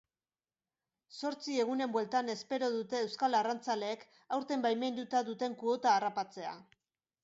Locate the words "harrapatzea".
5.97-6.61